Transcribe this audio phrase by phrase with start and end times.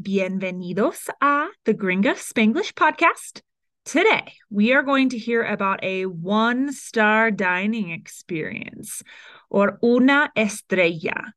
[0.00, 3.42] Bienvenidos a the Gringa Spanglish podcast.
[3.84, 9.02] Today, we are going to hear about a one star dining experience
[9.50, 11.34] or una estrella.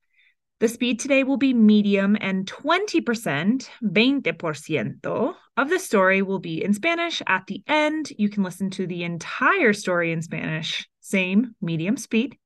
[0.61, 6.73] The speed today will be medium, and 20%, 20%, of the story will be in
[6.73, 7.21] Spanish.
[7.27, 12.37] At the end, you can listen to the entire story in Spanish, same medium speed.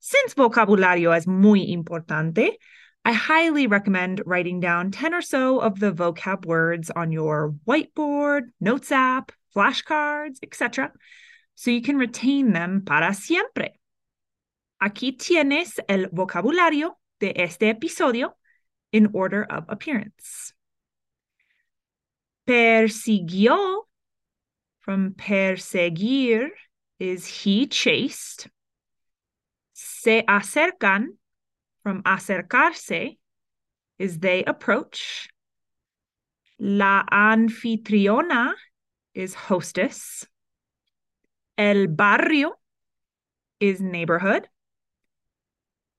[0.00, 2.58] Since vocabulario es muy importante,
[3.04, 8.44] I highly recommend writing down 10 or so of the vocab words on your whiteboard,
[8.60, 10.90] notes app, flashcards, etc.,
[11.54, 13.78] so you can retain them para siempre.
[14.82, 18.32] Aquí tienes el vocabulario de este episodio
[18.90, 20.52] in order of appearance.
[22.48, 23.82] Persiguió,
[24.80, 26.48] from perseguir,
[26.98, 28.48] is he chased.
[29.74, 31.16] Se acercan,
[31.84, 33.18] from acercarse
[33.98, 35.28] is they approach.
[36.58, 38.54] La anfitriona
[39.14, 40.26] is hostess.
[41.56, 42.54] El barrio
[43.60, 44.48] is neighborhood.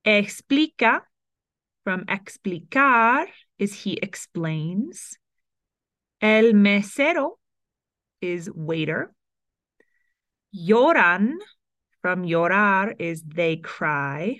[0.06, 1.02] Explica
[1.84, 3.28] from explicar
[3.60, 5.18] is he explains.
[6.20, 7.38] El mesero
[8.22, 9.14] is waiter.
[10.54, 11.36] Lloran
[12.02, 14.40] from llorar is they cry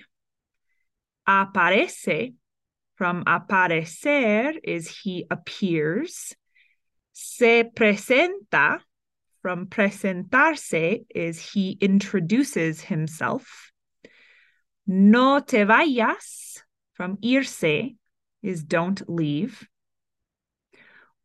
[1.28, 2.34] aparece
[2.96, 6.34] from aparecer is he appears.
[7.12, 8.80] Se presenta
[9.42, 13.70] from presentarse is he introduces himself.
[14.86, 16.62] No te vayas
[16.94, 17.96] from irse
[18.42, 19.66] is don't leave.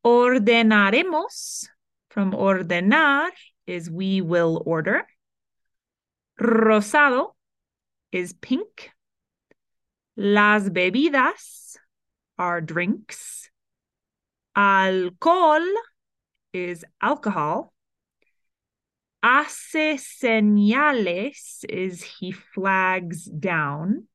[0.06, 1.68] Ordenaremos
[2.10, 3.30] from ordenar
[3.68, 5.06] is we will order.
[6.40, 7.34] Rosado
[8.12, 8.92] is pink.
[10.24, 11.78] Las bebidas
[12.38, 13.50] are drinks.
[14.56, 15.66] Alcohol
[16.54, 17.74] is alcohol.
[19.24, 24.08] Hace señales is he flags down.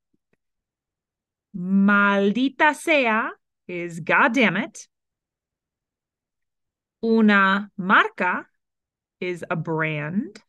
[1.53, 3.31] Maldita sea
[3.67, 4.87] is goddamn it.
[7.05, 8.47] Una marca
[9.21, 10.41] is a brand.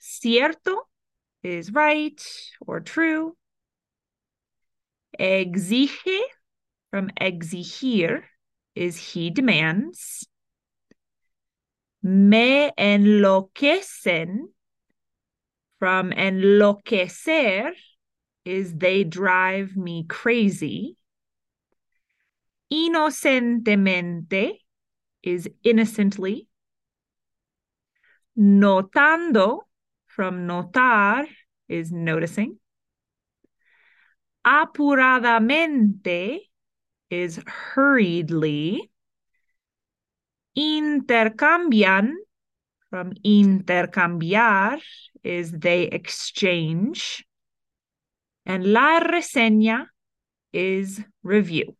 [0.00, 0.88] Cierto
[1.46, 2.20] is right
[2.66, 3.36] or true.
[5.18, 6.20] Exige
[6.90, 8.22] from exigir
[8.74, 10.26] is he demands.
[12.02, 14.48] Me enloquecen
[15.78, 17.72] from enloquecer
[18.44, 20.96] is they drive me crazy.
[22.72, 24.58] Inocentemente
[25.22, 26.48] is innocently.
[28.38, 29.65] Notando
[30.16, 31.26] from notar
[31.68, 32.58] is noticing.
[34.46, 36.38] Apuradamente
[37.10, 38.90] is hurriedly.
[40.56, 42.14] Intercambian
[42.88, 44.80] from intercambiar
[45.22, 47.26] is they exchange.
[48.46, 49.86] And la reseña
[50.50, 51.76] is review.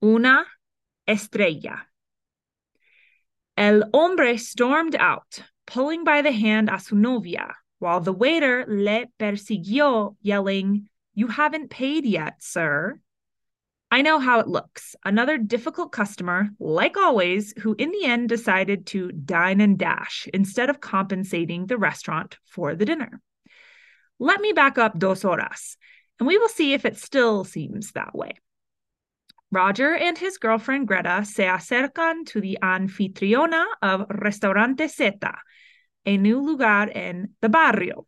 [0.00, 0.44] Una
[1.08, 1.91] estrella.
[3.56, 9.06] El hombre stormed out, pulling by the hand a su novia, while the waiter le
[9.18, 12.98] persiguió, yelling, You haven't paid yet, sir.
[13.90, 14.96] I know how it looks.
[15.04, 20.70] Another difficult customer, like always, who in the end decided to dine and dash instead
[20.70, 23.20] of compensating the restaurant for the dinner.
[24.18, 25.76] Let me back up dos horas,
[26.18, 28.32] and we will see if it still seems that way.
[29.52, 35.34] Roger and his girlfriend Greta se acercan to the anfitriona of Restaurante Zeta,
[36.06, 38.06] a new lugar in the barrio.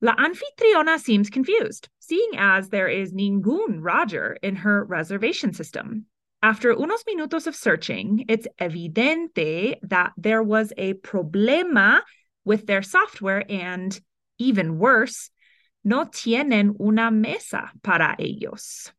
[0.00, 6.06] La anfitriona seems confused, seeing as there is ningún Roger in her reservation system.
[6.40, 12.02] After unos minutos of searching, it's evidente that there was a problema
[12.44, 14.00] with their software and,
[14.38, 15.30] even worse,
[15.82, 18.92] no tienen una mesa para ellos.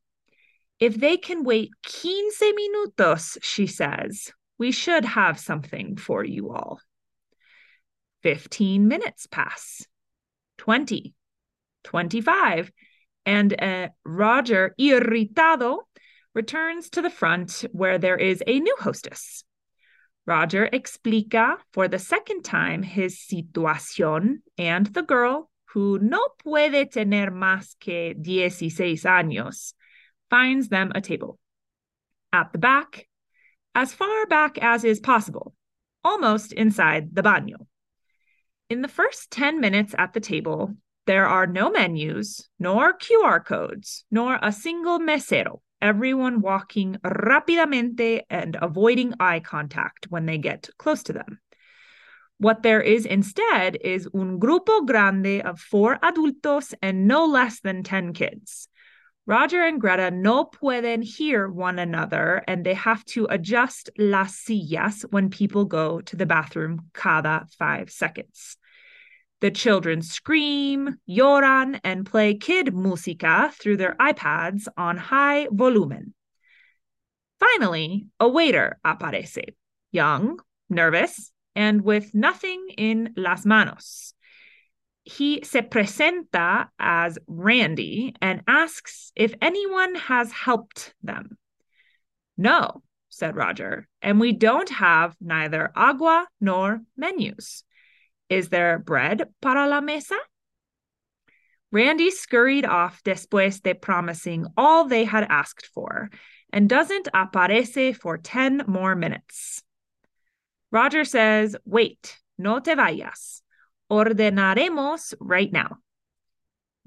[0.82, 6.80] If they can wait 15 minutos, she says, we should have something for you all.
[8.24, 9.86] 15 minutes pass,
[10.58, 11.14] 20,
[11.84, 12.72] 25,
[13.28, 15.82] and uh, Roger, irritado,
[16.34, 19.44] returns to the front where there is a new hostess.
[20.26, 27.30] Roger explica for the second time his situación and the girl, who no puede tener
[27.30, 29.74] más que 16 años,
[30.32, 31.38] finds them a table.
[32.34, 33.08] At the back,
[33.76, 35.54] as far back as is possible,
[36.04, 37.68] almost inside the baño.
[38.72, 40.76] In the first 10 minutes at the table,
[41.08, 48.56] There are no menus, nor QR codes, nor a single mesero, everyone walking rápidamente and
[48.62, 51.40] avoiding eye contact when they get close to them.
[52.38, 57.84] What there is instead is un grupo grande of four adultos and no less than
[57.84, 58.68] 10 kids.
[59.32, 65.06] Roger and Greta no pueden hear one another and they have to adjust las sillas
[65.10, 68.58] when people go to the bathroom cada five seconds.
[69.40, 76.14] The children scream, lloran, and play kid música through their iPads on high volumen.
[77.40, 79.56] Finally, a waiter aparece,
[79.94, 84.14] young, nervous, and with nothing in las manos.
[85.04, 91.38] He se presenta as Randy and asks if anyone has helped them.
[92.38, 97.64] No, said Roger, and we don't have neither agua nor menus.
[98.30, 100.18] Is there bread para la mesa?
[101.72, 106.10] Randy scurried off después de promising all they had asked for
[106.52, 109.64] and doesn't aparece for 10 more minutes.
[110.70, 113.42] Roger says, Wait, no te vayas.
[113.92, 115.78] Ordenaremos right now.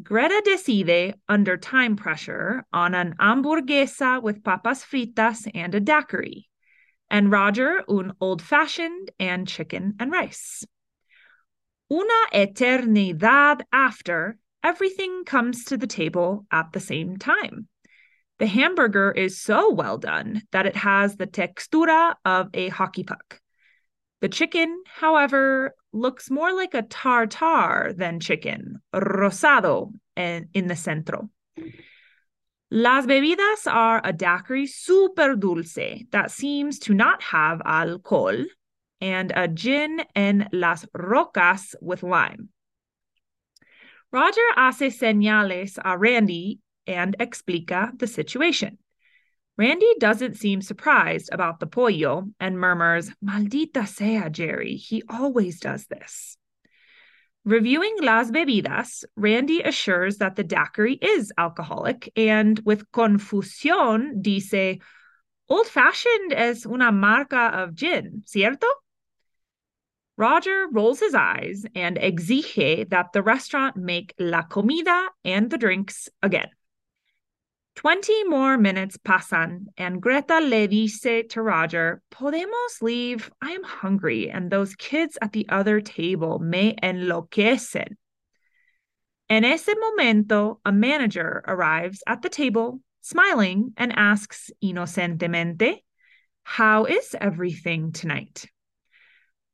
[0.03, 6.49] Greta decide, under time pressure, on an hamburguesa with papas fritas and a daiquiri,
[7.11, 10.65] and Roger un old fashioned and chicken and rice.
[11.93, 17.69] Una eternidad after, everything comes to the table at the same time.
[18.39, 23.41] The hamburger is so well done that it has the textura of a hockey puck.
[24.21, 31.31] The chicken, however, looks more like a tartar than chicken, rosado en, in the centro.
[32.71, 38.35] Las bebidas are a daiquiri super dulce that seems to not have alcohol
[39.01, 42.49] and a gin en las rocas with lime.
[44.11, 48.79] Roger hace señales a Randy and explica the situation.
[49.57, 55.87] Randy doesn't seem surprised about the pollo and murmurs, Maldita sea, Jerry, he always does
[55.87, 56.37] this.
[57.45, 64.81] Reviewing Las Bebidas, Randy assures that the daiquiri is alcoholic and, with confusión, dice,
[65.49, 68.67] Old fashioned es una marca of gin, ¿cierto?
[70.17, 76.09] Roger rolls his eyes and exige that the restaurant make la comida and the drinks
[76.23, 76.49] again.
[77.77, 83.31] Twenty more minutes pasan, and Greta le dice to Roger, Podemos leave?
[83.43, 87.97] I am hungry, and those kids at the other table me enloquecen.
[89.29, 95.79] En ese momento, a manager arrives at the table, smiling, and asks inocentemente,
[96.45, 98.47] How is everything tonight?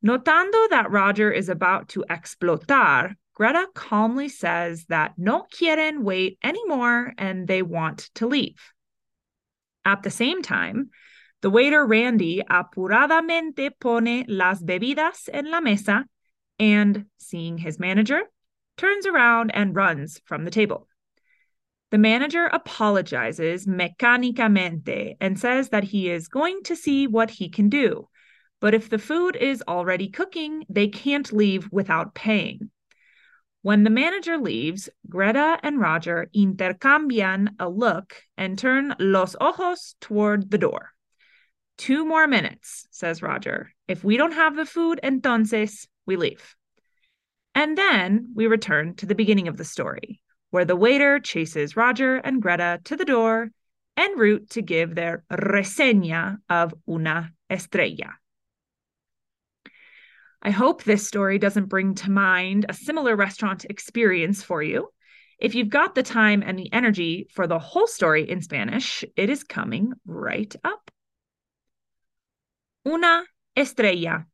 [0.05, 7.11] Notando that Roger is about to explotar, Greta calmly says that no quieren wait anymore
[7.17, 8.71] and they want to leave.
[9.83, 10.91] At the same time,
[11.41, 16.05] the waiter Randy apuradamente pone las bebidas en la mesa
[16.59, 18.21] and, seeing his manager,
[18.77, 20.87] turns around and runs from the table.
[21.89, 27.69] The manager apologizes mecanicamente and says that he is going to see what he can
[27.69, 28.07] do.
[28.59, 32.69] But if the food is already cooking, they can't leave without paying.
[33.63, 40.49] When the manager leaves, Greta and Roger intercambian a look and turn los ojos toward
[40.49, 40.89] the door.
[41.77, 43.71] Two more minutes, says Roger.
[43.87, 46.55] If we don't have the food, entonces we leave.
[47.53, 52.15] And then we return to the beginning of the story, where the waiter chases Roger
[52.15, 53.51] and Greta to the door
[53.95, 58.15] en route to give their reseña of Una Estrella.
[60.43, 64.89] I hope this story doesn't bring to mind a similar restaurant experience for you.
[65.37, 69.29] If you've got the time and the energy for the whole story in Spanish, it
[69.29, 70.89] is coming right up.
[72.87, 73.23] Una
[73.55, 74.25] estrella.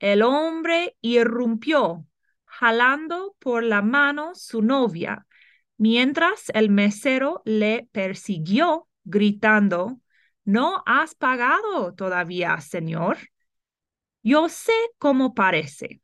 [0.00, 2.04] El hombre irrumpió,
[2.60, 5.24] jalando por la mano su novia,
[5.78, 10.00] mientras el mesero le persiguió, gritando,
[10.44, 13.18] ¿No has pagado todavía, señor?
[14.22, 16.00] Yo sé cómo parece.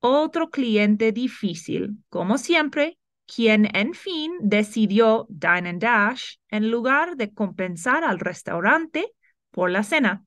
[0.00, 7.32] Otro cliente difícil, como siempre, quien en fin decidió Dine and Dash en lugar de
[7.32, 9.12] compensar al restaurante
[9.50, 10.24] por la cena.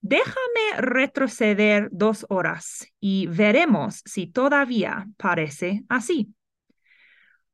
[0.00, 6.34] Déjame retroceder dos horas y veremos si todavía parece así.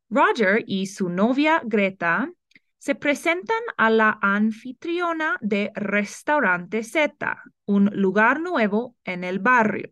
[0.09, 2.31] Roger y su novia Greta
[2.79, 9.91] se presentan a la anfitriona de Restaurante Z, un lugar nuevo en el barrio.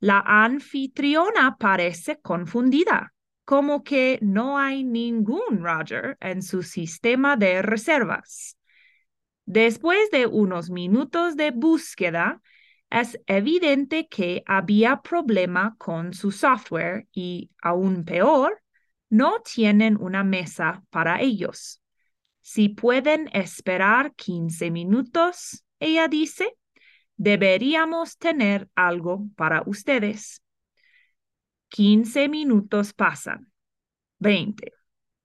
[0.00, 3.12] La anfitriona parece confundida,
[3.44, 8.56] como que no hay ningún Roger en su sistema de reservas.
[9.44, 12.40] Después de unos minutos de búsqueda,
[12.90, 18.61] es evidente que había problema con su software y, aún peor,
[19.12, 21.82] no tienen una mesa para ellos.
[22.40, 26.56] Si pueden esperar 15 minutos, ella dice,
[27.18, 30.42] deberíamos tener algo para ustedes.
[31.68, 33.52] 15 minutos pasan,
[34.18, 34.72] 20,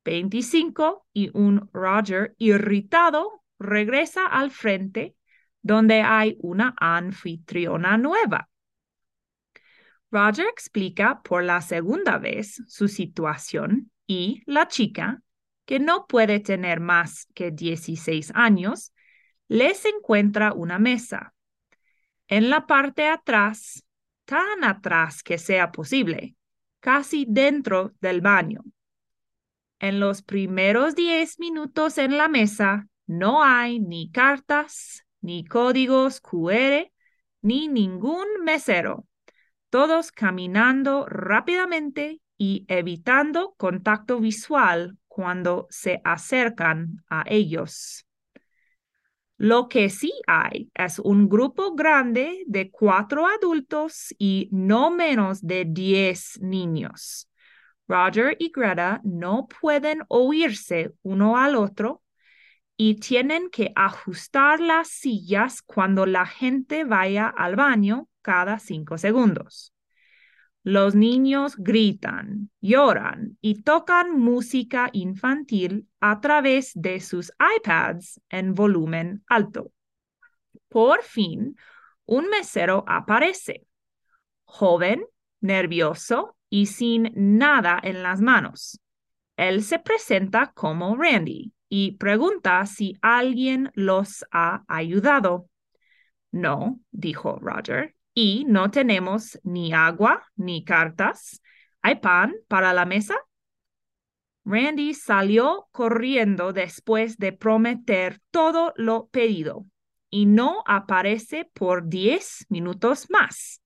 [0.03, 5.15] 25 y un Roger irritado regresa al frente
[5.61, 8.49] donde hay una anfitriona nueva.
[10.09, 15.21] Roger explica por la segunda vez su situación y la chica,
[15.65, 18.93] que no puede tener más que 16 años,
[19.49, 21.33] les encuentra una mesa.
[22.27, 23.83] En la parte atrás,
[24.25, 26.35] tan atrás que sea posible,
[26.79, 28.63] casi dentro del baño.
[29.79, 36.91] En los primeros 10 minutos en la mesa no hay ni cartas, ni códigos QR,
[37.41, 39.05] ni ningún mesero.
[39.77, 48.03] Todos caminando rápidamente y evitando contacto visual cuando se acercan a ellos.
[49.37, 55.65] Lo que sí hay es un grupo grande de cuatro adultos y no menos de
[55.67, 57.29] diez niños.
[57.87, 62.01] Roger y Greta no pueden oírse uno al otro
[62.77, 69.73] y tienen que ajustar las sillas cuando la gente vaya al baño cada cinco segundos.
[70.61, 79.23] Los niños gritan, lloran y tocan música infantil a través de sus iPads en volumen
[79.27, 79.71] alto.
[80.67, 81.55] Por fin,
[82.05, 83.65] un mesero aparece,
[84.43, 85.05] joven,
[85.39, 88.81] nervioso y sin nada en las manos.
[89.37, 95.47] Él se presenta como Randy y pregunta si alguien los ha ayudado.
[96.31, 101.39] No, dijo Roger, y no tenemos ni agua ni cartas.
[101.83, 103.15] ¿Hay pan para la mesa?
[104.43, 109.67] Randy salió corriendo después de prometer todo lo pedido
[110.09, 113.61] y no aparece por diez minutos más.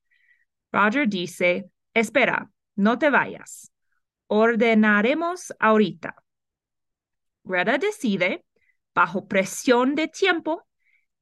[0.73, 3.71] Roger dice, espera, no te vayas.
[4.27, 6.13] Ordenaremos ahorita.
[7.45, 8.43] Greta decide,
[8.93, 10.67] bajo presión de tiempo,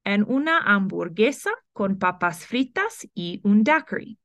[0.10, 4.18] en una hamburguesa con papas fritas y un daiquiri.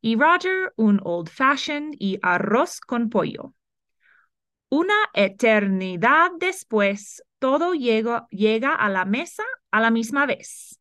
[0.00, 3.52] Y Roger un old fashioned y arroz con pollo.
[4.70, 10.80] Una eternidad después, todo llega, llega a la mesa a la misma vez.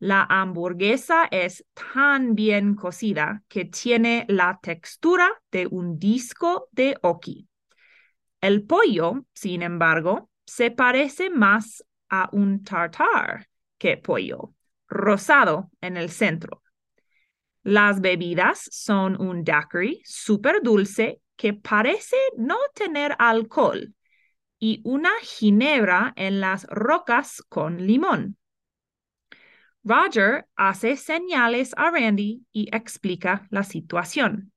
[0.00, 7.48] La hamburguesa es tan bien cocida que tiene la textura de un disco de oki.
[8.40, 13.46] El pollo, sin embargo, se parece más a un tartar
[13.78, 14.54] que pollo,
[14.88, 16.62] rosado en el centro.
[17.62, 23.92] Las bebidas son un daiquiri súper dulce que parece no tener alcohol
[24.58, 28.36] y una ginebra en las rocas con limón.
[29.84, 34.52] Roger hace señales a Randy y explica la situación.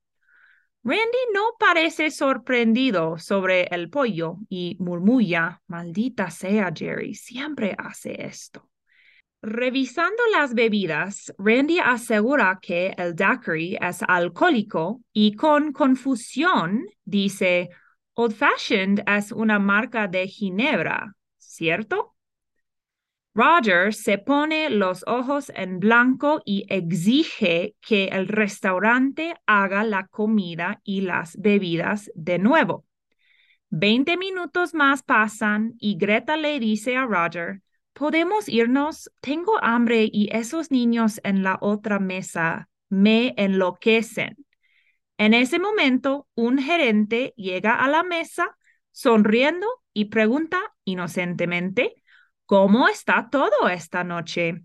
[0.83, 8.68] Randy no parece sorprendido sobre el pollo y murmulla, maldita sea Jerry, siempre hace esto.
[9.41, 17.69] Revisando las bebidas, Randy asegura que el daiquiri es alcohólico y con confusión dice,
[18.15, 22.17] Old Fashioned es una marca de ginebra, ¿cierto?
[23.33, 30.81] Roger se pone los ojos en blanco y exige que el restaurante haga la comida
[30.83, 32.85] y las bebidas de nuevo.
[33.69, 37.61] Veinte minutos más pasan y Greta le dice a Roger,
[37.99, 44.37] podemos irnos, tengo hambre y esos niños en la otra mesa me enloquecen.
[45.17, 48.57] En ese momento, un gerente llega a la mesa
[48.93, 52.01] sonriendo y pregunta inocentemente,
[52.45, 54.63] ¿cómo está todo esta noche?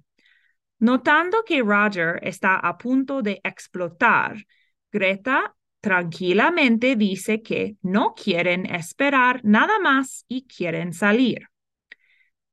[0.79, 4.47] Notando que Roger está a punto de explotar,
[4.93, 11.49] Greta tranquilamente dice que no quieren esperar nada más y quieren salir.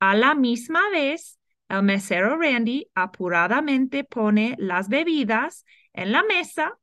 [0.01, 1.39] A la misma vez,
[1.69, 6.77] el mesero Randy apuradamente pone las bebidas en la mesa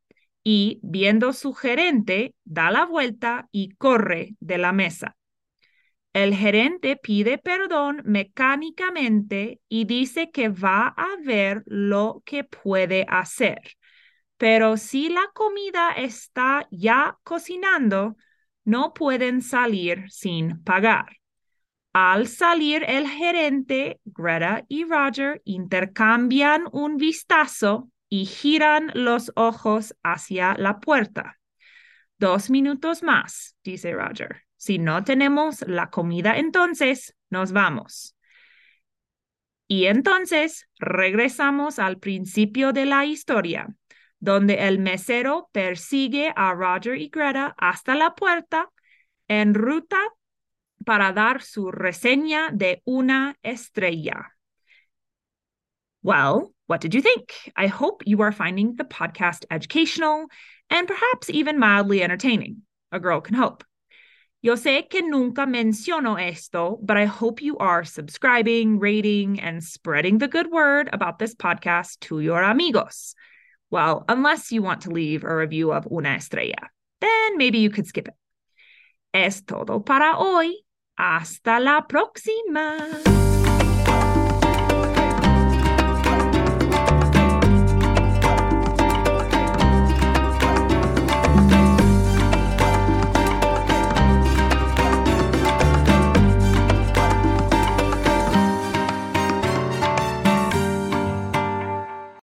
[0.44, 5.16] y, viendo su gerente, da la vuelta y corre de la mesa.
[6.12, 13.60] El gerente pide perdón mecánicamente y dice que va a ver lo que puede hacer.
[14.38, 18.16] pero si la comida está ya cocinando,
[18.64, 21.17] no pueden salir sin pagar.
[22.00, 30.54] Al salir el gerente, Greta y Roger intercambian un vistazo y giran los ojos hacia
[30.54, 31.40] la puerta.
[32.16, 34.44] Dos minutos más, dice Roger.
[34.56, 38.14] Si no tenemos la comida, entonces nos vamos.
[39.66, 43.74] Y entonces regresamos al principio de la historia,
[44.20, 48.70] donde el mesero persigue a Roger y Greta hasta la puerta
[49.26, 49.98] en ruta
[50.84, 54.32] para dar su reseña de una estrella.
[56.02, 57.34] Well, what did you think?
[57.56, 60.26] I hope you are finding the podcast educational
[60.70, 62.62] and perhaps even mildly entertaining.
[62.92, 63.64] A girl can hope.
[64.40, 70.18] Yo sé que nunca menciono esto, but I hope you are subscribing, rating, and spreading
[70.18, 73.16] the good word about this podcast to your amigos.
[73.70, 76.70] Well, unless you want to leave a review of Una Estrella,
[77.00, 78.14] then maybe you could skip it.
[79.12, 80.54] Es todo para hoy.
[80.98, 82.76] Hasta la próxima.